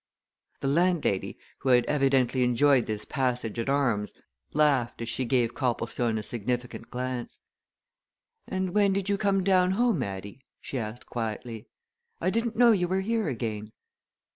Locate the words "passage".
3.05-3.59